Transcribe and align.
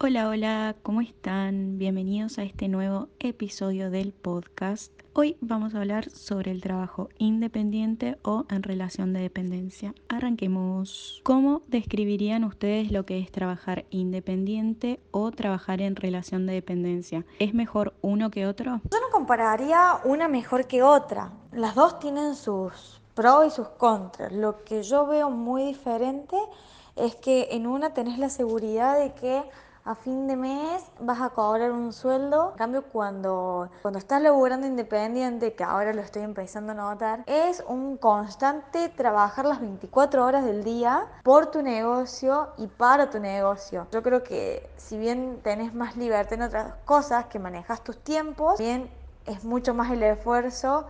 Hola, 0.00 0.28
hola, 0.28 0.76
¿cómo 0.84 1.00
están? 1.00 1.76
Bienvenidos 1.76 2.38
a 2.38 2.44
este 2.44 2.68
nuevo 2.68 3.08
episodio 3.18 3.90
del 3.90 4.12
podcast. 4.12 4.92
Hoy 5.12 5.36
vamos 5.40 5.74
a 5.74 5.78
hablar 5.78 6.08
sobre 6.08 6.52
el 6.52 6.60
trabajo 6.60 7.08
independiente 7.18 8.16
o 8.22 8.44
en 8.48 8.62
relación 8.62 9.12
de 9.12 9.18
dependencia. 9.18 9.96
Arranquemos. 10.08 11.20
¿Cómo 11.24 11.62
describirían 11.66 12.44
ustedes 12.44 12.92
lo 12.92 13.04
que 13.04 13.18
es 13.18 13.32
trabajar 13.32 13.86
independiente 13.90 15.00
o 15.10 15.32
trabajar 15.32 15.80
en 15.80 15.96
relación 15.96 16.46
de 16.46 16.52
dependencia? 16.52 17.26
¿Es 17.40 17.52
mejor 17.52 17.92
uno 18.00 18.30
que 18.30 18.46
otro? 18.46 18.80
Yo 18.92 19.00
no 19.00 19.10
compararía 19.10 19.98
una 20.04 20.28
mejor 20.28 20.68
que 20.68 20.84
otra. 20.84 21.32
Las 21.50 21.74
dos 21.74 21.98
tienen 21.98 22.36
sus 22.36 23.00
pros 23.14 23.48
y 23.48 23.50
sus 23.50 23.68
contras. 23.70 24.30
Lo 24.30 24.62
que 24.62 24.84
yo 24.84 25.08
veo 25.08 25.28
muy 25.28 25.64
diferente 25.64 26.36
es 26.94 27.16
que 27.16 27.48
en 27.50 27.66
una 27.66 27.94
tenés 27.94 28.20
la 28.20 28.30
seguridad 28.30 28.96
de 28.96 29.12
que 29.14 29.42
a 29.88 29.94
fin 29.94 30.26
de 30.26 30.36
mes 30.36 30.84
vas 31.00 31.22
a 31.22 31.30
cobrar 31.30 31.72
un 31.72 31.94
sueldo. 31.94 32.50
En 32.52 32.58
cambio, 32.58 32.82
cuando, 32.82 33.70
cuando 33.80 33.98
estás 33.98 34.20
laburando 34.20 34.66
independiente, 34.66 35.54
que 35.54 35.64
ahora 35.64 35.94
lo 35.94 36.02
estoy 36.02 36.22
empezando 36.22 36.72
a 36.72 36.74
notar, 36.74 37.24
es 37.26 37.64
un 37.66 37.96
constante 37.96 38.90
trabajar 38.90 39.46
las 39.46 39.60
24 39.62 40.26
horas 40.26 40.44
del 40.44 40.62
día 40.62 41.06
por 41.22 41.50
tu 41.50 41.62
negocio 41.62 42.48
y 42.58 42.66
para 42.66 43.08
tu 43.08 43.18
negocio. 43.18 43.86
Yo 43.90 44.02
creo 44.02 44.22
que 44.22 44.68
si 44.76 44.98
bien 44.98 45.40
tenés 45.42 45.72
más 45.72 45.96
libertad 45.96 46.34
en 46.34 46.42
otras 46.42 46.74
cosas, 46.84 47.24
que 47.26 47.38
manejas 47.38 47.82
tus 47.82 47.96
tiempos, 47.98 48.58
bien 48.58 48.90
es 49.24 49.42
mucho 49.42 49.72
más 49.72 49.90
el 49.90 50.02
esfuerzo 50.02 50.86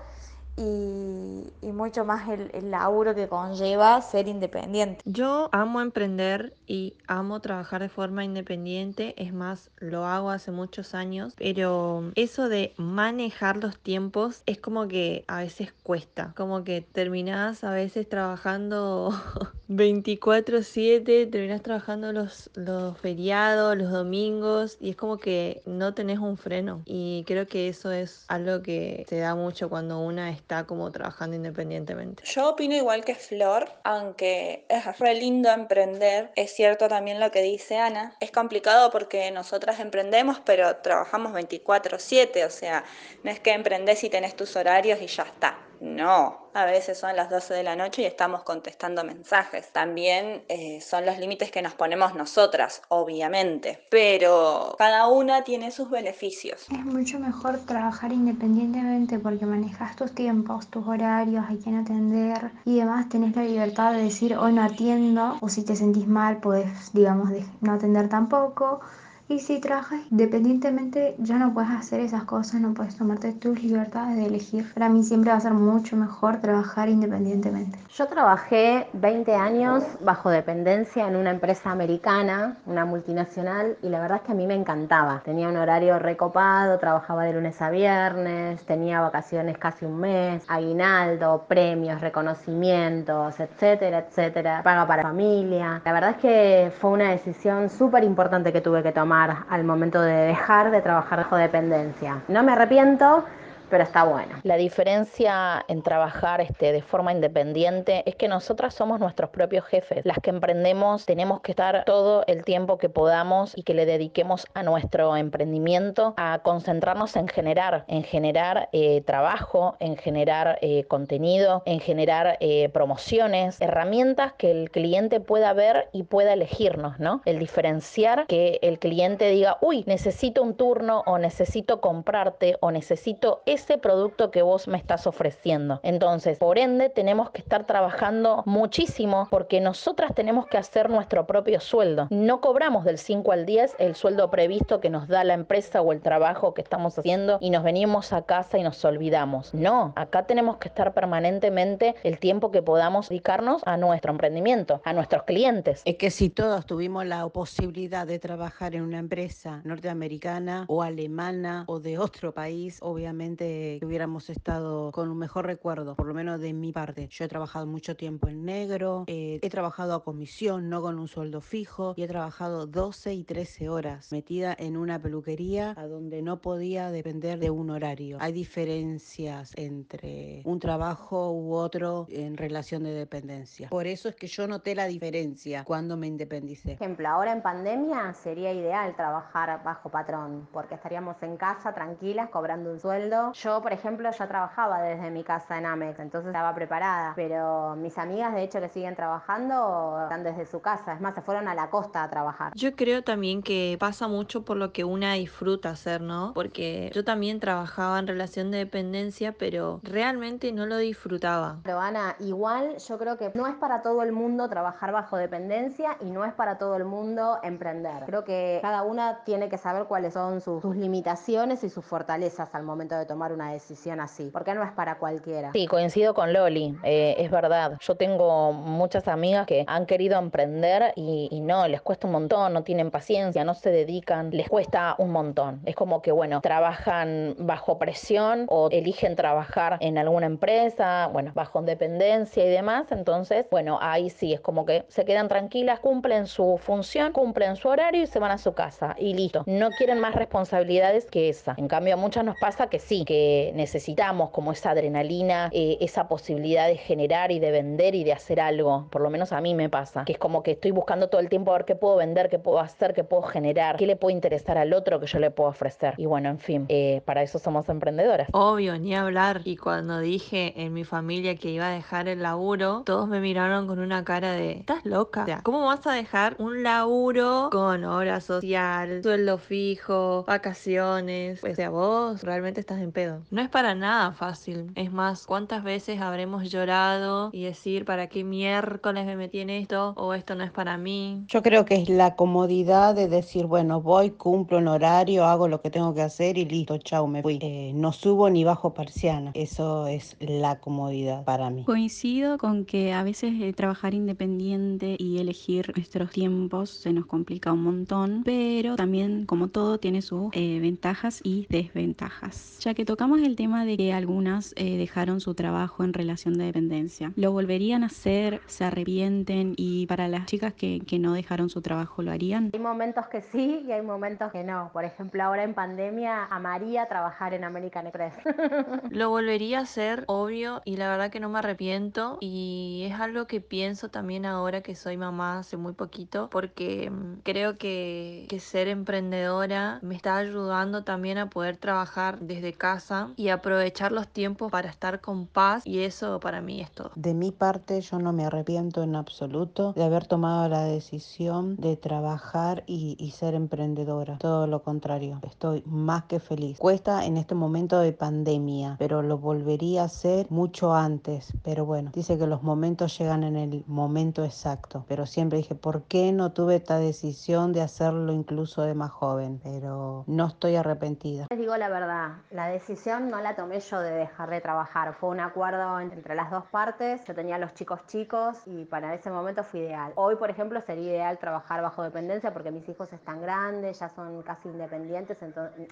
y, 0.56 1.48
mucho 1.79 2.05
más 2.05 2.29
el, 2.29 2.51
el, 2.53 2.71
laburo 2.71 3.15
que 3.15 3.29
conlleva 3.29 4.03
ser 4.03 4.29
independiente. 4.29 5.01
Yo 5.07 5.49
amo 5.53 5.81
emprender 5.81 6.53
y 6.67 6.95
amo 7.07 7.41
trabajar 7.41 7.81
de 7.81 7.89
forma 7.89 8.25
independiente, 8.25 9.15
es 9.17 9.33
más, 9.33 9.71
lo 9.79 10.05
hago 10.05 10.31
hace 10.31 10.51
muchos 10.51 10.95
años, 10.95 11.35
pero 11.39 12.11
eso 12.17 12.49
de 12.49 12.75
manejar 12.77 13.57
los 13.57 13.79
tiempos 13.79 14.43
es 14.45 14.59
como 14.59 14.89
que 14.89 15.25
a 15.29 15.39
veces 15.39 15.73
cuesta, 15.83 16.33
como 16.37 16.65
que 16.65 16.83
terminás 16.83 17.62
a 17.65 17.70
veces 17.70 18.09
trabajando 18.09 19.11
24/7, 19.69 21.31
terminás 21.31 21.63
trabajando 21.63 22.13
los, 22.13 22.51
los 22.55 22.98
feriados, 22.98 23.79
los 23.79 23.91
domingos 23.91 24.77
y 24.81 24.91
es 24.91 24.97
como 24.97 25.19
que 25.19 25.63
no 25.65 25.95
tenés 25.95 26.19
un 26.19 26.37
freno 26.37 26.83
y 26.87 27.23
creo 27.27 27.47
que 27.47 27.69
eso 27.69 27.92
es 27.92 28.25
algo 28.29 28.63
que 28.63 29.07
se 29.09 29.19
da 29.19 29.37
mucho 29.37 29.69
cuando 29.69 30.01
una 30.01 30.31
está 30.31 30.65
como 30.65 30.91
trabajando 30.91 31.37
independientemente. 31.72 32.24
Yo 32.24 32.50
opino 32.50 32.74
igual 32.74 33.05
que 33.05 33.14
Flor, 33.14 33.70
aunque 33.84 34.64
es 34.69 34.98
re 34.98 35.14
lindo 35.14 35.50
emprender, 35.50 36.30
es 36.36 36.52
cierto 36.52 36.88
también 36.88 37.20
lo 37.20 37.30
que 37.30 37.42
dice 37.42 37.78
Ana, 37.78 38.16
es 38.20 38.30
complicado 38.30 38.91
porque 38.91 39.30
nosotras 39.30 39.80
emprendemos 39.80 40.41
pero 40.44 40.77
trabajamos 40.77 41.33
24/7, 41.33 42.44
o 42.44 42.50
sea, 42.50 42.84
no 43.22 43.30
es 43.30 43.41
que 43.41 43.52
emprendés 43.52 44.05
y 44.05 44.11
tenés 44.11 44.34
tus 44.36 44.56
horarios 44.56 45.00
y 45.00 45.06
ya 45.06 45.24
está. 45.24 45.67
No, 45.81 46.48
a 46.55 46.65
veces 46.65 46.98
son 46.98 47.15
las 47.15 47.31
12 47.31 47.55
de 47.55 47.62
la 47.62 47.77
noche 47.77 48.03
y 48.03 48.05
estamos 48.05 48.43
contestando 48.43 49.05
mensajes. 49.05 49.73
También 49.73 50.45
eh, 50.48 50.81
son 50.81 51.07
los 51.07 51.19
límites 51.19 51.51
que 51.51 51.62
nos 51.62 51.75
ponemos 51.75 52.15
nosotras, 52.15 52.83
obviamente, 52.89 53.85
pero 53.91 54.75
cada 54.79 55.09
una 55.09 55.45
tiene 55.45 55.70
sus 55.70 55.91
beneficios. 55.91 56.67
Es 56.70 56.85
mucho 56.85 57.19
mejor 57.19 57.59
trabajar 57.67 58.12
independientemente 58.12 59.19
porque 59.19 59.47
manejas 59.47 59.95
tus 59.97 60.15
tiempos, 60.15 60.69
tus 60.69 60.87
horarios, 60.87 61.45
hay 61.48 61.59
quien 61.59 61.77
atender 61.77 62.51
y 62.65 62.79
demás 62.79 63.09
tenés 63.09 63.37
la 63.37 63.45
libertad 63.45 63.92
de 63.92 64.03
decir 64.03 64.37
hoy 64.37 64.53
no 64.53 64.63
atiendo 64.63 65.39
o 65.41 65.48
si 65.48 65.65
te 65.65 65.77
sentís 65.77 66.07
mal 66.07 66.39
puedes, 66.39 66.92
digamos, 66.92 67.31
no 67.61 67.73
atender 67.73 68.09
tampoco 68.09 68.81
y 69.29 69.41
si 69.41 69.61
trabajas 69.61 70.01
independientemente, 70.11 71.15
ya 71.19 71.39
no 71.39 71.53
puedes 71.53 71.71
hacer 71.71 72.01
esas 72.01 72.25
cosas, 72.25 72.61
no 72.61 72.73
puedes 72.73 72.97
tomarte 72.97 73.33
tus 73.33 73.62
libertades 73.62 74.17
de 74.17 74.27
elegir. 74.27 74.73
Para 74.73 74.89
mí 74.89 75.03
siempre 75.03 75.31
va 75.31 75.37
a 75.37 75.41
ser 75.41 75.53
mucho 75.53 75.97
mejor 75.97 76.39
trabajar 76.41 76.89
independientemente. 76.89 77.79
Yo 77.95 78.07
trabajé 78.07 78.89
20 78.95 79.35
años 79.35 79.85
bajo 80.01 80.30
dependencia 80.30 81.07
en 81.07 81.17
una 81.17 81.30
empresa 81.30 81.70
americana, 81.70 82.57
una 82.64 82.86
multinacional, 82.86 83.77
y 83.83 83.91
la 83.91 84.01
verdad 84.01 84.19
es 84.19 84.23
que 84.23 84.33
a 84.33 84.35
mí 84.35 84.47
me 84.47 84.55
encantaba. 84.55 85.20
Tenía 85.25 85.48
un 85.48 85.57
horario 85.57 85.98
recopado, 85.98 86.79
trabajaba 86.79 87.25
de 87.25 87.35
lunes 87.35 87.61
a 87.61 87.69
viernes, 87.70 88.64
tenía 88.64 89.01
vacaciones 89.01 89.58
casi 89.58 89.85
un 89.85 89.98
mes, 89.98 90.42
aguinaldo, 90.48 91.45
premios, 91.47 92.01
reconocimientos, 92.01 93.39
etcétera, 93.41 94.07
etcétera, 94.08 94.63
paga 94.63 94.86
para 94.86 95.02
familia. 95.02 95.83
La 95.85 95.92
verdad 95.92 96.11
es 96.11 96.17
que 96.17 96.73
fue 96.81 96.91
una 96.91 97.11
decisión 97.11 97.69
súper 97.69 98.05
importante 98.05 98.52
que 98.52 98.63
tuve 98.63 98.83
que 98.83 98.92
tomar 98.92 99.17
al 99.48 99.64
momento 99.64 100.01
de 100.01 100.12
dejar 100.12 100.70
de 100.70 100.80
trabajar 100.80 101.18
bajo 101.18 101.36
dependencia. 101.36 102.23
No 102.29 102.42
me 102.42 102.52
arrepiento, 102.52 103.24
pero 103.68 103.84
está 103.84 104.05
bueno. 104.05 104.40
La 104.42 104.56
diferencia 104.56 105.64
en 105.68 105.83
trabajar 105.83 106.40
este, 106.40 106.73
de 106.73 106.83
forma 106.83 107.12
independiente 107.12 108.02
es 108.06 108.17
que 108.17 108.29
nosotras 108.29 108.74
somos 108.74 109.01
nuestros 109.01 109.30
propios 109.30 109.64
jefes. 109.64 110.05
Las 110.05 110.18
que 110.18 110.30
emprendemos 110.30 111.06
tenemos 111.06 111.40
que 111.40 111.52
estar 111.52 111.84
todo 111.84 112.24
el 112.27 112.45
tiempo 112.45 112.78
que 112.78 112.89
podamos 112.89 113.57
y 113.57 113.62
que 113.62 113.74
le 113.74 113.86
dediquemos 113.86 114.46
a 114.55 114.62
nuestro 114.62 115.17
emprendimiento 115.17 116.14
a 116.17 116.40
concentrarnos 116.42 117.17
en 117.17 117.28
generar, 117.28 117.84
en 117.89 118.02
generar 118.02 118.68
eh, 118.73 119.02
trabajo, 119.02 119.77
en 119.80 119.96
generar 119.96 120.58
eh, 120.62 120.84
contenido, 120.84 121.62
en 121.67 121.80
generar 121.80 122.36
eh, 122.40 122.68
promociones, 122.70 123.61
herramientas 123.61 124.33
que 124.34 124.51
el 124.51 124.70
cliente 124.70 125.20
pueda 125.20 125.52
ver 125.52 125.89
y 125.92 126.05
pueda 126.05 126.33
elegirnos, 126.33 126.98
¿no? 126.98 127.23
El 127.24 127.39
diferenciar 127.39 128.26
que 128.26 128.58
el 128.62 128.78
cliente 128.78 129.28
diga, 129.31 129.58
uy, 129.61 129.84
necesito 129.87 130.43
un 130.43 130.55
turno 130.55 131.02
o 131.06 131.19
necesito 131.19 131.81
comprarte 131.81 132.56
o 132.61 132.70
necesito 132.70 133.43
ese 133.58 133.76
producto 133.76 134.31
que 134.31 134.43
vos 134.43 134.69
me 134.69 134.79
estás 134.79 135.06
ofreciendo. 135.06 135.81
Entonces, 135.82 136.38
por 136.38 136.58
ende, 136.58 136.91
tenemos 136.91 137.31
que 137.31 137.41
estar 137.41 137.67
trabajando 137.67 138.43
muchísimo 138.46 139.26
porque 139.31 139.61
nosotras 139.61 140.14
tenemos 140.14 140.46
que 140.46 140.58
hacer 140.58 140.88
nuestro 140.88 141.26
propio 141.26 141.61
sueldo. 141.61 142.06
No 142.11 142.41
cobramos 142.41 142.85
del 142.85 142.99
5 142.99 143.32
al 143.32 143.46
10 143.46 143.76
el 143.79 143.96
sueldo 143.96 144.31
previsto 144.31 144.81
que 144.81 144.91
nos 144.91 145.08
da 145.08 145.25
la 145.25 145.35
empresa 145.35 145.82
o 145.82 145.93
el 145.93 146.00
trabajo 146.00 146.55
que 146.55 146.62
estamos 146.62 146.99
haciendo 146.99 147.38
y 147.41 147.50
nos 147.50 147.64
venimos 147.64 148.12
a 148.12 148.23
casa 148.23 148.58
y 148.58 148.62
nos 148.62 148.85
olvidamos. 148.85 149.52
No, 149.52 149.93
acá 149.96 150.26
tenemos 150.26 150.58
que 150.58 150.69
estar 150.69 150.94
permanentemente 150.94 151.96
el 152.05 152.19
tiempo 152.19 152.50
que 152.50 152.62
podamos 152.62 153.08
dedicarnos 153.08 153.62
a 153.67 153.76
nuestro 153.76 154.12
emprendimiento, 154.12 154.81
a 154.85 154.93
nuestros 154.93 155.25
clientes. 155.25 155.82
Es 155.85 155.96
que 155.96 156.11
si 156.11 156.31
todos 156.31 156.64
tuvimos 156.64 157.05
la 157.06 157.29
posibilidad 157.29 158.06
de 158.06 158.20
trabajar 158.20 158.75
en 158.75 158.82
una 158.82 158.99
empresa 158.99 159.62
norteamericana 159.64 160.64
o 160.69 160.82
alemana 160.82 161.64
o 161.67 161.81
de 161.81 161.99
otro 161.99 162.32
país, 162.32 162.79
obviamente 162.82 163.48
que 163.79 163.87
hubiéramos 163.87 164.29
estado 164.31 164.93
con 164.93 165.09
un 165.09 165.19
mejor 165.19 165.47
recuerdo, 165.47 165.94
por 165.97 166.06
lo 166.06 166.14
menos 166.14 166.41
de 166.41 166.53
mi 166.53 166.73
parte. 166.73 167.09
Yo 167.11 167.25
he 167.25 167.29
trabajado 167.29 167.67
mucho 167.67 167.97
tiempo 167.97 168.29
en 168.29 168.44
negro, 168.44 169.05
eh, 169.06 169.38
he 169.43 169.50
trabajado 169.50 169.94
a 169.94 170.05
comisión, 170.05 170.69
no 170.69 170.82
con 170.82 170.99
un 170.99 171.09
sueldo 171.09 171.41
fijo, 171.41 171.94
y 171.97 172.03
he 172.03 172.08
trabajado 172.08 172.67
12 172.67 173.14
y 173.14 173.25
13 173.25 173.69
horas 173.69 174.12
metida 174.12 174.55
en 174.58 174.76
una 174.76 175.00
peluquería 175.00 175.75
a 175.76 175.87
donde 175.87 176.23
no 176.23 176.41
podía 176.41 176.91
depender 176.91 177.38
de 177.38 177.50
un 177.50 177.70
horario. 177.70 178.19
Hay 178.20 178.32
diferencias 178.32 179.53
entre 179.56 180.43
un 180.44 180.58
trabajo 180.58 181.32
u 181.32 181.55
otro 181.55 182.06
en 182.11 182.37
relación 182.37 182.85
de 182.85 182.93
dependencia. 182.93 183.69
Por 183.70 183.87
eso 183.87 184.08
es 184.08 184.17
que 184.17 184.26
yo 184.26 184.47
noté 184.47 184.75
la 184.75 184.87
diferencia 184.87 185.64
cuando 185.64 185.97
me 185.97 186.06
independicé. 186.06 186.76
Por 186.76 186.87
ejemplo, 186.87 187.08
ahora 187.08 187.32
en 187.32 187.43
pandemia 187.43 188.12
sería 188.14 188.53
ideal 188.53 188.94
trabajar 188.94 189.62
bajo 189.64 189.88
patrón, 189.88 190.49
porque 190.53 190.75
estaríamos 190.75 191.17
en 191.23 191.37
casa 191.37 191.73
tranquilas 191.73 192.29
cobrando 192.31 192.73
un 192.73 192.81
sueldo 192.81 193.32
yo, 193.43 193.62
por 193.62 193.73
ejemplo, 193.73 194.11
ya 194.11 194.26
trabajaba 194.26 194.82
desde 194.82 195.11
mi 195.11 195.23
casa 195.23 195.59
en 195.59 195.67
Amex, 195.67 195.99
entonces 196.00 196.29
estaba 196.29 196.55
preparada. 196.55 197.12
Pero 197.15 197.76
mis 197.76 197.97
amigas, 197.99 198.35
de 198.35 198.43
hecho, 198.43 198.61
que 198.61 198.69
siguen 198.69 198.97
trabajando, 198.97 200.00
están 200.03 200.25
desde 200.25 200.47
su 200.47 200.61
casa. 200.61 200.94
Es 200.94 201.00
más, 201.00 201.15
se 201.15 201.23
fueron 201.23 201.47
a 201.49 201.55
la 201.55 201.71
costa 201.71 202.03
a 202.03 202.11
trabajar. 202.11 202.53
Yo 202.55 202.75
creo 202.75 203.03
también 203.03 203.43
que 203.43 203.76
pasa 203.79 204.09
mucho 204.09 204.44
por 204.44 204.56
lo 204.56 204.73
que 204.73 204.85
una 204.85 205.14
disfruta 205.14 205.70
hacer, 205.70 206.00
¿no? 206.00 206.32
Porque 206.35 206.90
yo 206.94 207.05
también 207.05 207.38
trabajaba 207.38 207.99
en 207.99 208.06
relación 208.06 208.50
de 208.50 208.58
dependencia, 208.58 209.32
pero 209.32 209.81
realmente 209.82 210.52
no 210.52 210.67
lo 210.67 210.76
disfrutaba. 210.76 211.58
Pero 211.62 211.81
Ana, 211.81 212.17
igual 212.19 212.79
yo 212.79 212.99
creo 212.99 213.17
que 213.19 213.31
no 213.34 213.46
es 213.46 213.55
para 213.55 213.82
todo 213.82 214.02
el 214.02 214.12
mundo 214.12 214.49
trabajar 214.49 214.93
bajo 214.93 215.17
dependencia 215.17 215.96
y 216.00 216.11
no 216.11 216.25
es 216.25 216.32
para 216.32 216.58
todo 216.58 216.76
el 216.76 216.84
mundo 216.84 217.38
emprender. 217.43 218.05
Creo 218.06 218.25
que 218.25 218.58
cada 218.62 218.82
una 218.82 219.23
tiene 219.25 219.49
que 219.49 219.58
saber 219.58 219.84
cuáles 219.84 220.14
son 220.14 220.41
sus, 220.41 220.61
sus 220.62 220.76
limitaciones 220.76 221.62
y 221.62 221.70
sus 221.70 221.84
fortalezas 221.84 222.55
al 222.55 222.64
momento 222.64 222.96
de 222.96 223.06
tomar 223.06 223.27
una 223.32 223.52
decisión 223.52 224.00
así, 224.00 224.30
porque 224.32 224.54
no 224.54 224.62
es 224.62 224.72
para 224.72 224.98
cualquiera. 224.98 225.52
Sí, 225.52 225.66
coincido 225.66 226.14
con 226.14 226.32
Loli, 226.32 226.76
eh, 226.82 227.16
es 227.19 227.30
verdad. 227.30 227.78
Yo 227.80 227.96
tengo 227.96 228.52
muchas 228.52 229.08
amigas 229.08 229.46
que 229.46 229.64
han 229.66 229.86
querido 229.86 230.19
emprender 230.19 230.92
y, 230.96 231.28
y 231.30 231.40
no, 231.40 231.66
les 231.69 231.82
cuesta 231.82 232.06
un 232.06 232.12
montón, 232.14 232.52
no 232.52 232.62
tienen 232.62 232.90
paciencia, 232.90 233.44
no 233.44 233.54
se 233.54 233.70
dedican, 233.70 234.30
les 234.30 234.48
cuesta 234.48 234.94
un 234.98 235.10
montón. 235.10 235.60
Es 235.64 235.75
como 235.75 236.02
que, 236.02 236.12
bueno, 236.12 236.40
trabajan 236.40 237.34
bajo 237.38 237.78
presión 237.78 238.46
o 238.48 238.69
eligen 238.70 239.16
trabajar 239.16 239.78
en 239.81 239.98
alguna 239.98 240.26
empresa, 240.26 241.08
bueno, 241.12 241.32
bajo 241.34 241.62
dependencia 241.62 242.44
y 242.44 242.48
demás. 242.48 242.90
Entonces, 242.92 243.46
bueno, 243.50 243.78
ahí 243.81 244.10
sí, 244.10 244.32
es 244.32 244.40
como 244.40 244.64
que 244.64 244.84
se 244.88 245.04
quedan 245.04 245.28
tranquilas, 245.28 245.81
cumplen 245.81 246.26
su 246.26 246.58
función, 246.58 247.12
cumplen 247.12 247.56
su 247.56 247.69
horario 247.69 248.02
y 248.02 248.06
se 248.06 248.19
van 248.19 248.31
a 248.31 248.38
su 248.38 248.52
casa 248.54 248.94
y 248.98 249.14
listo. 249.14 249.42
No 249.46 249.70
quieren 249.70 250.00
más 250.00 250.14
responsabilidades 250.14 251.06
que 251.06 251.28
esa. 251.28 251.54
En 251.56 251.69
cambio, 251.69 251.94
a 251.94 251.96
muchas 251.96 252.24
nos 252.24 252.36
pasa 252.38 252.69
que 252.69 252.78
sí, 252.78 253.04
que 253.08 253.52
necesitamos 253.55 254.28
como 254.28 254.52
esa 254.52 254.72
adrenalina, 254.72 255.49
eh, 255.55 255.78
esa 255.81 256.08
posibilidad 256.08 256.66
de 256.66 256.76
generar 256.76 257.32
y 257.32 257.38
de 257.40 257.50
vender 257.50 257.94
y 257.94 258.05
de 258.05 258.12
hacer 258.12 258.38
algo. 258.38 258.87
Por 258.90 259.00
lo 259.00 259.08
menos 259.08 259.32
a 259.32 259.40
mí 259.40 259.55
me 259.55 259.70
pasa, 259.70 260.05
que 260.05 260.12
es 260.12 260.19
como 260.19 260.43
que 260.43 260.50
estoy 260.50 260.72
buscando 260.72 261.08
todo 261.08 261.22
el 261.22 261.31
tiempo 261.31 261.52
a 261.52 261.55
ver 261.55 261.64
qué 261.64 261.75
puedo 261.75 261.96
vender, 261.96 262.28
qué 262.28 262.38
puedo 262.38 262.60
hacer, 262.60 262.93
qué 262.93 263.05
puedo 263.05 263.22
generar, 263.22 263.78
qué 263.78 263.87
le 263.87 263.96
puede 263.96 264.14
interesar 264.14 264.58
al 264.58 264.75
otro 264.75 265.00
que 265.00 265.06
yo 265.06 265.20
le 265.20 265.31
puedo 265.31 265.49
ofrecer. 265.49 265.94
Y 265.96 266.05
bueno, 266.05 266.28
en 266.28 266.38
fin, 266.38 266.66
eh, 266.69 267.00
para 267.06 267.22
eso 267.22 267.38
somos 267.38 267.70
emprendedoras. 267.70 268.28
Obvio, 268.32 268.78
ni 268.78 268.94
hablar. 268.94 269.40
Y 269.44 269.56
cuando 269.56 270.00
dije 270.00 270.52
en 270.60 270.75
mi 270.75 270.84
familia 270.84 271.34
que 271.37 271.49
iba 271.49 271.69
a 271.69 271.70
dejar 271.70 272.08
el 272.08 272.22
laburo, 272.22 272.82
todos 272.84 273.08
me 273.08 273.20
miraron 273.20 273.66
con 273.66 273.78
una 273.78 274.05
cara 274.05 274.32
de, 274.32 274.52
¿estás 274.52 274.84
loca? 274.84 275.25
¿cómo 275.44 275.64
vas 275.64 275.87
a 275.87 275.94
dejar 275.94 276.37
un 276.38 276.62
laburo 276.62 277.49
con 277.50 277.84
hora 277.84 278.20
social, 278.20 279.02
sueldo 279.02 279.38
fijo, 279.38 280.25
vacaciones? 280.25 281.43
O 281.43 281.55
sea, 281.55 281.70
vos 281.70 282.22
realmente 282.22 282.60
estás 282.60 282.82
en 282.82 282.93
pedo. 282.98 283.22
No 283.30 283.40
es 283.40 283.48
para 283.48 283.76
nada 283.76 284.10
fácil. 284.10 284.72
Es 284.74 284.92
más, 284.92 285.24
¿cuántas 285.24 285.62
veces 285.62 286.00
habremos 286.00 286.50
llorado 286.50 287.30
y 287.32 287.44
decir, 287.44 287.84
¿para 287.84 288.08
qué 288.08 288.24
miércoles 288.24 289.06
me 289.06 289.14
metí 289.14 289.38
en 289.38 289.50
esto? 289.50 289.94
O 289.96 290.14
esto 290.14 290.34
no 290.34 290.42
es 290.42 290.50
para 290.50 290.76
mí. 290.78 291.22
Yo 291.28 291.40
creo 291.40 291.64
que 291.64 291.76
es 291.76 291.88
la 291.88 292.16
comodidad 292.16 292.96
de 292.96 293.06
decir, 293.06 293.46
bueno, 293.46 293.80
voy, 293.80 294.10
cumplo 294.10 294.58
un 294.58 294.66
horario, 294.66 295.26
hago 295.26 295.46
lo 295.46 295.60
que 295.60 295.70
tengo 295.70 295.94
que 295.94 296.02
hacer 296.02 296.38
y 296.38 296.44
listo, 296.44 296.76
chao, 296.78 297.06
me 297.06 297.22
fui. 297.22 297.38
Eh, 297.40 297.70
no 297.72 297.92
subo 297.92 298.30
ni 298.30 298.42
bajo 298.42 298.74
persiana. 298.74 299.30
Eso 299.34 299.86
es 299.86 300.16
la 300.18 300.58
comodidad 300.58 301.22
para 301.24 301.50
mí. 301.50 301.62
Coincido 301.62 302.36
con 302.36 302.64
que 302.64 302.92
a 302.92 303.04
veces 303.04 303.32
eh, 303.40 303.52
trabajar 303.52 303.94
independiente 303.94 304.96
y 304.98 305.18
elegir 305.18 305.72
nuestros 305.76 306.10
tiempos 306.10 306.70
se 306.70 306.92
nos 306.92 307.06
complica 307.06 307.52
un 307.52 307.62
montón, 307.62 308.22
pero 308.24 308.74
también 308.74 309.24
como 309.24 309.46
todo 309.46 309.78
tiene 309.78 310.02
sus 310.02 310.30
eh, 310.32 310.58
ventajas 310.60 311.20
y 311.22 311.46
desventajas. 311.48 312.58
Ya 312.58 312.74
que 312.74 312.88
tocamos 312.88 313.20
el 313.20 313.37
tema 313.37 313.67
de 313.67 313.76
que 313.76 313.93
algunas 313.93 314.55
eh, 314.56 314.79
dejaron 314.79 315.20
su 315.20 315.35
trabajo 315.35 315.85
en 315.85 315.93
relación 315.93 316.38
de 316.38 316.46
dependencia, 316.46 317.12
¿lo 317.17 317.32
volverían 317.32 317.82
a 317.82 317.87
hacer? 317.88 318.40
¿Se 318.46 318.64
arrepienten? 318.64 319.52
Y 319.58 319.87
para 319.87 320.08
las 320.08 320.25
chicas 320.25 320.55
que, 320.55 320.81
que 320.87 320.99
no 320.99 321.12
dejaron 321.12 321.50
su 321.50 321.61
trabajo, 321.61 322.00
¿lo 322.00 322.11
harían? 322.12 322.49
Hay 322.55 322.61
momentos 322.61 323.06
que 323.08 323.20
sí 323.20 323.62
y 323.69 323.73
hay 323.73 323.82
momentos 323.82 324.32
que 324.32 324.43
no. 324.43 324.70
Por 324.73 324.87
ejemplo, 324.87 325.23
ahora 325.23 325.43
en 325.43 325.52
pandemia 325.52 326.25
amaría 326.31 326.87
trabajar 326.87 327.35
en 327.35 327.44
American 327.44 327.88
Express. 327.88 328.14
Lo 328.91 329.11
volvería 329.11 329.58
a 329.58 329.62
hacer, 329.64 330.05
obvio, 330.06 330.62
y 330.64 330.76
la 330.79 330.88
verdad 330.88 331.11
que 331.11 331.20
no 331.20 331.29
me 331.29 331.41
arrepiento. 331.41 332.17
Y 332.23 332.87
es 332.91 332.99
algo 332.99 333.26
que 333.26 333.43
pienso 333.43 333.91
también 333.91 334.25
ahora 334.25 334.62
que 334.62 334.75
soy 334.75 334.96
mamá 334.96 335.41
hace 335.41 335.58
muy 335.58 335.75
poquito, 335.75 336.31
porque 336.31 336.88
mm, 336.91 337.20
creo 337.23 337.58
que, 337.58 338.25
que 338.31 338.41
ser 338.41 338.67
emprendedora 338.67 339.79
me 339.82 339.94
está 339.94 340.17
ayudando 340.17 340.84
también 340.84 341.19
a 341.19 341.29
poder 341.29 341.58
trabajar 341.58 342.20
desde 342.20 342.55
casa 342.55 342.77
y 343.16 343.28
aprovechar 343.28 343.92
los 343.92 344.08
tiempos 344.08 344.50
para 344.50 344.69
estar 344.69 345.00
con 345.00 345.26
paz. 345.26 345.62
Y 345.66 345.80
eso 345.80 346.20
para 346.20 346.40
mí 346.40 346.60
es 346.60 346.70
todo. 346.70 346.90
De 346.94 347.12
mi 347.12 347.32
parte, 347.32 347.80
yo 347.80 347.98
no 347.98 348.12
me 348.12 348.25
arrepiento 348.25 348.82
en 348.82 348.96
absoluto 348.96 349.72
de 349.72 349.84
haber 349.84 350.06
tomado 350.06 350.48
la 350.48 350.62
decisión 350.62 351.56
de 351.56 351.76
trabajar 351.76 352.62
y, 352.66 352.96
y 352.98 353.10
ser 353.10 353.34
emprendedora. 353.34 354.19
Todo 354.19 354.46
lo 354.46 354.62
contrario, 354.62 355.20
estoy 355.25 355.62
más 355.66 356.04
que 356.04 356.20
feliz. 356.20 356.58
Cuesta 356.58 357.04
en 357.04 357.16
este 357.16 357.34
momento 357.34 357.80
de 357.80 357.92
pandemia, 357.92 358.76
pero 358.78 359.02
lo 359.02 359.19
volvería 359.19 359.82
a 359.82 359.86
hacer 359.86 360.26
mucho 360.31 360.74
antes. 360.74 361.32
Pero 361.42 361.66
bueno, 361.66 361.90
dice 361.92 362.16
que 362.16 362.26
los 362.26 362.42
momentos 362.42 362.96
llegan 362.98 363.24
en 363.24 363.36
el 363.36 363.64
momento 363.66 364.24
exacto. 364.24 364.84
Pero 364.88 365.06
siempre 365.06 365.38
dije, 365.38 365.54
¿por 365.54 365.82
qué 365.82 366.12
no 366.12 366.32
tuve 366.32 366.56
esta 366.56 366.78
decisión 366.78 367.52
de 367.52 367.62
hacerlo 367.62 368.12
incluso 368.12 368.62
de 368.62 368.74
más 368.74 368.90
joven? 368.90 369.40
Pero 369.42 370.04
no 370.06 370.26
estoy 370.26 370.56
arrepentida. 370.56 371.26
Les 371.31 371.38
digo 371.38 371.56
la 371.56 371.69
verdad, 371.69 372.19
la 372.31 372.46
decisión 372.46 372.68
no 372.69 373.20
la 373.23 373.35
tomé 373.35 373.61
yo 373.61 373.81
de 373.81 373.91
dejar 373.91 374.29
de 374.29 374.43
trabajar, 374.43 374.93
fue 374.93 375.09
un 375.09 375.20
acuerdo 375.20 375.81
entre 375.81 376.15
las 376.15 376.31
dos 376.31 376.44
partes, 376.47 377.03
yo 377.06 377.15
tenía 377.15 377.38
los 377.38 377.55
chicos 377.55 377.81
chicos 377.87 378.37
y 378.44 378.67
para 378.67 378.94
ese 378.94 379.11
momento 379.11 379.43
fue 379.43 379.61
ideal. 379.61 379.93
Hoy, 379.94 380.17
por 380.17 380.29
ejemplo, 380.29 380.61
sería 380.61 380.91
ideal 380.91 381.19
trabajar 381.19 381.62
bajo 381.62 381.82
dependencia 381.82 382.32
porque 382.35 382.50
mis 382.50 382.69
hijos 382.69 382.93
están 382.93 383.23
grandes, 383.23 383.79
ya 383.79 383.88
son 383.88 384.23
casi 384.23 384.49
independientes, 384.49 385.17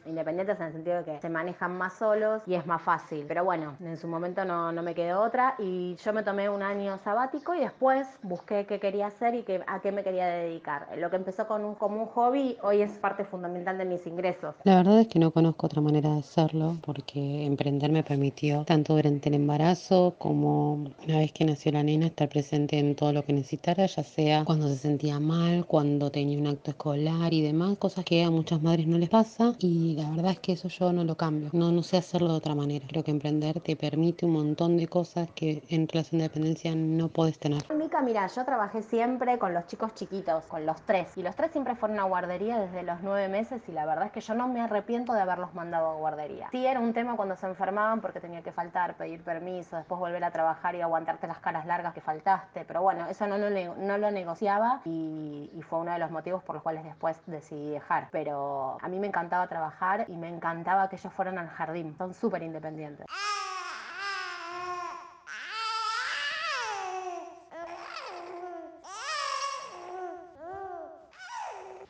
independientes 0.07 0.59
en 0.59 0.67
el 0.67 0.73
sentido 0.73 0.97
de 0.99 1.05
que 1.05 1.21
se 1.21 1.29
manejan 1.29 1.77
más 1.77 1.95
solos 1.95 2.43
y 2.47 2.55
es 2.55 2.65
más 2.67 2.81
fácil. 2.81 3.27
Pero 3.29 3.45
bueno, 3.45 3.77
en 3.81 3.99
su 3.99 4.09
momento 4.09 4.47
no, 4.47 4.73
me 4.83 4.95
quedó 4.95 5.23
otra 5.23 5.55
y 5.59 5.97
yo 5.97 6.13
me 6.15 6.23
tomé 6.23 6.49
un 6.49 6.63
año 6.63 6.97
sabático 7.05 7.55
y 7.55 7.61
después 7.61 8.07
busqué 8.23 8.65
qué 8.65 8.81
quería 8.81 9.09
hacer 9.09 9.35
y 9.35 9.43
qué, 9.43 9.63
a 9.67 9.81
qué 9.81 9.93
me 9.93 10.03
quería 10.03 10.27
dedicar. 10.29 10.89
Lo 10.97 11.11
que 11.11 11.17
empezó 11.17 11.47
con 11.47 11.63
un, 11.65 11.75
como 11.75 12.01
un 12.01 12.07
hobby 12.07 12.57
hoy 12.63 12.81
es 12.81 12.93
parte 12.99 13.25
fundamental 13.25 13.77
de 13.77 13.85
mis 13.85 14.07
ingresos. 14.07 14.55
La 14.65 14.77
verdad 14.77 15.01
es 15.01 15.09
que 15.09 15.19
no 15.19 15.31
conozco 15.31 15.67
otra 15.67 15.83
manera 15.83 16.09
de 16.11 16.21
hacerlo 16.21 16.77
porque 16.87 17.45
emprender 17.45 17.91
me 17.91 18.05
permitió 18.05 18.65
tanto 18.65 18.95
durante 18.95 19.29
el 19.29 19.35
embarazo 19.35 20.15
como 20.19 20.75
una 21.07 21.19
vez 21.19 21.33
que 21.33 21.45
nació 21.45 21.73
la 21.73 21.83
nena 21.83 22.07
estar 22.07 22.29
presente 22.29 22.79
en 22.79 22.95
todo 22.95 23.13
lo 23.13 23.25
que 23.25 23.33
necesitara, 23.33 23.87
ya 23.87 24.05
sea 24.05 24.45
cuando 24.45 24.69
se 24.69 24.77
sentía 24.77 25.19
mal, 25.19 25.67
cuando 25.67 26.11
tenía 26.11 26.39
un 26.39 26.47
acto 26.47 26.71
escolar 26.71 27.35
y 27.35 27.43
demás, 27.43 27.77
cosas 27.79 28.05
que 28.05 28.23
a 28.23 28.31
muchas 28.31 28.63
madres 28.63 28.87
no 28.87 28.99
les 28.99 29.09
pasa 29.09 29.55
y 29.59 29.97
la 29.97 30.09
verdad 30.11 30.33
es 30.33 30.39
que 30.39 30.53
eso 30.53 30.69
yo 30.69 30.93
no 30.93 31.05
lo 31.05 31.17
cambio, 31.17 31.51
no, 31.53 31.73
no 31.73 31.83
sé 31.83 31.97
hacerlo 31.97 32.29
de 32.29 32.35
otra 32.35 32.55
manera. 32.55 32.87
Creo 32.89 33.03
que 33.03 33.11
emprender 33.11 33.61
te 33.61 33.77
permite 33.77 34.25
un 34.25 34.33
montón 34.33 34.77
de 34.77 34.87
cosas 34.87 35.29
que 35.35 35.63
en 35.69 35.89
relación 35.89 36.19
de 36.19 36.25
dependencia 36.29 36.75
no 36.75 37.09
puedes 37.09 37.39
tener. 37.39 37.63
Mica, 37.75 38.01
mira, 38.01 38.27
yo 38.29 38.45
trabajé 38.45 38.83
siempre 38.83 39.39
con 39.39 39.53
los 39.53 39.67
chicos 39.67 39.95
chiquitos, 39.95 40.45
con 40.45 40.65
los 40.65 40.81
tres, 40.83 41.09
y 41.17 41.23
los 41.23 41.35
tres 41.35 41.51
siempre 41.51 41.75
fueron 41.75 41.99
a 41.99 42.05
guardería 42.05 42.59
desde 42.59 42.83
los 42.83 43.01
nueve 43.03 43.29
meses 43.29 43.61
y 43.69 43.73
la 43.73 43.87
verdad 43.87 44.07
es 44.07 44.13
que 44.13 44.21
yo 44.21 44.35
no 44.35 44.49
me 44.49 44.61
arrepiento 44.61 45.13
de 45.13 45.21
haberlos 45.21 45.55
mandado 45.55 45.91
a 45.91 45.95
guardería. 45.97 46.49
Sí 46.53 46.65
era 46.77 46.85
un 46.85 46.93
tema 46.93 47.17
cuando 47.17 47.37
se 47.37 47.47
enfermaban 47.47 48.03
porque 48.03 48.21
tenía 48.21 48.43
que 48.43 48.53
faltar, 48.53 48.97
pedir 48.97 49.23
permiso, 49.23 49.77
después 49.79 49.99
volver 49.99 50.23
a 50.25 50.31
trabajar 50.31 50.75
y 50.75 50.83
aguantarte 50.83 51.27
las 51.27 51.39
caras 51.39 51.65
largas 51.65 51.95
que 51.95 52.03
faltaste, 52.03 52.67
pero 52.67 52.83
bueno, 52.83 53.07
eso 53.09 53.27
no, 53.27 53.39
lo 53.39 54.11
negociaba 54.11 54.83
y 54.85 55.59
fue 55.67 55.79
uno 55.79 55.93
de 55.93 55.99
los 55.99 56.11
motivos 56.11 56.43
por 56.45 56.55
los 56.57 56.63
cuales 56.63 56.85
después 56.85 57.17
decidí 57.27 57.71
dejar. 57.71 58.09
Pero 58.13 58.77
a 58.83 58.89
mí 58.89 58.99
me 58.99 59.07
encantaba 59.07 59.47
trabajar 59.47 60.05
y 60.09 60.17
me 60.19 60.29
encantaba 60.29 60.91
que 60.91 60.97
ellos 60.97 61.13
fueran 61.15 61.39
al 61.39 61.49
jardín, 61.49 61.97
son 61.97 62.13
súper 62.13 62.43
independientes. 62.43 63.07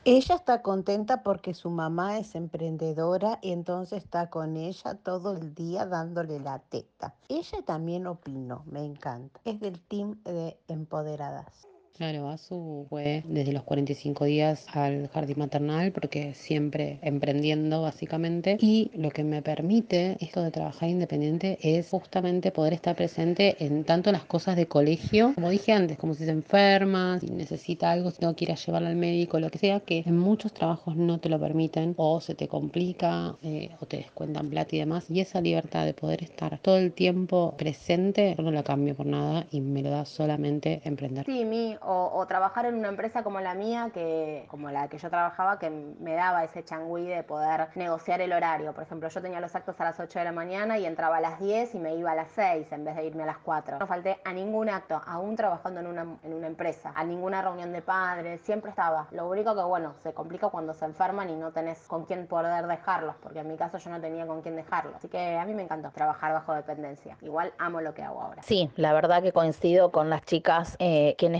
Ella 0.08 0.36
está 0.36 0.62
contenta 0.62 1.24
porque 1.24 1.52
su 1.52 1.68
mamá 1.68 2.16
es 2.18 2.36
emprendedora 2.36 3.40
y 3.42 3.50
entonces 3.50 4.04
está 4.04 4.30
con 4.30 4.56
ella 4.56 4.94
todo 4.94 5.36
el 5.36 5.52
día 5.52 5.84
dándole 5.84 6.38
la 6.38 6.60
teta. 6.60 7.16
Ella 7.28 7.60
también 7.64 8.06
opinó, 8.06 8.62
me 8.66 8.84
encanta. 8.84 9.40
Es 9.44 9.58
del 9.58 9.80
team 9.80 10.22
de 10.22 10.60
empoderadas. 10.68 11.66
Claro, 11.96 12.28
Azu 12.28 12.86
fue 12.90 13.22
desde 13.26 13.52
los 13.52 13.62
45 13.62 14.26
días 14.26 14.66
al 14.74 15.08
jardín 15.08 15.38
maternal 15.38 15.92
porque 15.92 16.34
siempre 16.34 16.98
emprendiendo 17.00 17.80
básicamente 17.80 18.58
y 18.60 18.90
lo 18.94 19.10
que 19.10 19.24
me 19.24 19.40
permite 19.40 20.18
esto 20.20 20.42
de 20.42 20.50
trabajar 20.50 20.90
independiente 20.90 21.58
es 21.62 21.88
justamente 21.88 22.50
poder 22.50 22.74
estar 22.74 22.94
presente 22.96 23.56
en 23.64 23.84
tanto 23.84 24.12
las 24.12 24.24
cosas 24.24 24.56
de 24.56 24.66
colegio, 24.66 25.32
como 25.34 25.48
dije 25.48 25.72
antes, 25.72 25.96
como 25.96 26.12
si 26.12 26.26
se 26.26 26.32
enferma, 26.32 27.18
si 27.18 27.28
necesita 27.30 27.90
algo, 27.90 28.10
si 28.10 28.20
no 28.20 28.36
quiere 28.36 28.56
llevarla 28.56 28.90
al 28.90 28.96
médico, 28.96 29.40
lo 29.40 29.48
que 29.48 29.56
sea, 29.56 29.80
que 29.80 30.02
en 30.04 30.18
muchos 30.18 30.52
trabajos 30.52 30.96
no 30.96 31.18
te 31.18 31.30
lo 31.30 31.40
permiten 31.40 31.94
o 31.96 32.20
se 32.20 32.34
te 32.34 32.46
complica 32.46 33.36
eh, 33.42 33.70
o 33.80 33.86
te 33.86 33.96
descuentan 33.96 34.50
plata 34.50 34.76
y 34.76 34.80
demás 34.80 35.10
y 35.10 35.20
esa 35.20 35.40
libertad 35.40 35.86
de 35.86 35.94
poder 35.94 36.22
estar 36.22 36.58
todo 36.58 36.76
el 36.76 36.92
tiempo 36.92 37.54
presente 37.56 38.34
yo 38.36 38.42
no 38.42 38.50
la 38.50 38.62
cambio 38.62 38.94
por 38.94 39.06
nada 39.06 39.46
y 39.50 39.62
me 39.62 39.82
lo 39.82 39.88
da 39.88 40.04
solamente 40.04 40.82
emprender. 40.84 41.24
Sí, 41.24 41.44
mi 41.46 41.74
O, 41.88 42.26
trabajar 42.26 42.66
en 42.66 42.74
una 42.74 42.88
empresa 42.88 43.22
como 43.22 43.40
la 43.40 43.54
mía, 43.54 43.90
que, 43.94 44.46
como 44.48 44.70
la 44.70 44.88
que 44.88 44.98
yo 44.98 45.08
trabajaba, 45.08 45.58
que 45.60 45.70
me 45.70 46.14
daba 46.14 46.42
ese 46.42 46.64
changüí 46.64 47.06
de 47.06 47.22
poder 47.22 47.68
negociar 47.76 48.20
el 48.20 48.32
horario. 48.32 48.72
Por 48.72 48.82
ejemplo, 48.82 49.08
yo 49.08 49.22
tenía 49.22 49.40
los 49.40 49.54
actos 49.54 49.80
a 49.80 49.84
las 49.84 50.00
8 50.00 50.18
de 50.18 50.24
la 50.24 50.32
mañana 50.32 50.78
y 50.78 50.86
entraba 50.86 51.18
a 51.18 51.20
las 51.20 51.38
10 51.38 51.76
y 51.76 51.78
me 51.78 51.94
iba 51.94 52.10
a 52.10 52.14
las 52.16 52.28
6 52.32 52.72
en 52.72 52.84
vez 52.84 52.96
de 52.96 53.04
irme 53.04 53.22
a 53.22 53.26
las 53.26 53.38
4. 53.38 53.78
No 53.78 53.86
falté 53.86 54.18
a 54.24 54.32
ningún 54.32 54.68
acto, 54.68 55.00
aún 55.06 55.36
trabajando 55.36 55.80
en 55.80 55.86
una, 55.86 56.06
en 56.24 56.34
una 56.34 56.48
empresa, 56.48 56.92
a 56.94 57.04
ninguna 57.04 57.40
reunión 57.40 57.72
de 57.72 57.82
padres, 57.82 58.40
siempre 58.40 58.70
estaba. 58.70 59.06
Lo 59.12 59.28
único 59.28 59.54
que, 59.54 59.62
bueno, 59.62 59.94
se 60.02 60.12
complica 60.12 60.48
cuando 60.48 60.74
se 60.74 60.84
enferman 60.84 61.30
y 61.30 61.36
no 61.36 61.52
tenés 61.52 61.78
con 61.86 62.04
quién 62.04 62.26
poder 62.26 62.66
dejarlos, 62.66 63.14
porque 63.22 63.40
en 63.40 63.48
mi 63.48 63.56
caso 63.56 63.78
yo 63.78 63.90
no 63.90 64.00
tenía 64.00 64.26
con 64.26 64.42
quién 64.42 64.56
dejarlos. 64.56 64.96
Así 64.96 65.08
que 65.08 65.38
a 65.38 65.44
mí 65.44 65.54
me 65.54 65.62
encantó 65.62 65.90
trabajar 65.92 66.32
bajo 66.32 66.52
dependencia. 66.52 67.16
Igual 67.20 67.52
amo 67.58 67.80
lo 67.80 67.94
que 67.94 68.02
hago 68.02 68.20
ahora. 68.20 68.42
Sí, 68.42 68.70
la 68.76 68.92
verdad 68.92 69.22
que 69.22 69.32
coincido 69.32 69.92
con 69.92 70.10
las 70.10 70.22
chicas 70.22 70.76
eh, 70.78 71.14
que 71.18 71.26
en, 71.26 71.36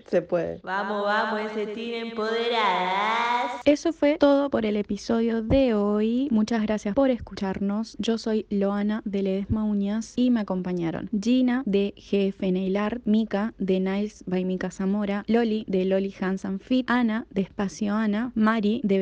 Se 0.08 0.22
puede. 0.22 0.60
Vamos, 0.62 1.04
vamos, 1.04 1.40
ese 1.52 1.66
team 1.66 2.08
empoderadas. 2.08 3.60
Eso 3.64 3.92
fue 3.92 4.16
todo 4.18 4.50
por 4.50 4.66
el 4.66 4.76
episodio 4.76 5.42
de 5.42 5.74
hoy. 5.74 6.28
Muchas 6.30 6.62
gracias 6.62 6.94
por 6.94 7.10
escucharnos. 7.10 7.96
Yo 7.98 8.18
soy 8.18 8.46
Loana 8.50 9.02
de 9.04 9.22
Ledesma 9.22 9.64
Uñas 9.64 10.12
y 10.16 10.30
me 10.30 10.40
acompañaron 10.40 11.08
Gina 11.20 11.62
de 11.66 11.94
GF 11.96 12.40
Nail 12.40 12.76
Art, 12.76 13.02
Mika 13.04 13.54
de 13.58 13.80
Nails 13.80 14.24
by 14.26 14.44
Mika 14.44 14.70
Zamora, 14.70 15.24
Loli 15.26 15.64
de 15.66 15.84
Loli 15.84 16.14
Hansan 16.20 16.60
Fit, 16.60 16.88
Ana 16.90 17.26
de 17.30 17.42
Espacio 17.42 17.94
Ana, 17.94 18.32
Mari 18.34 18.80
de 18.84 18.98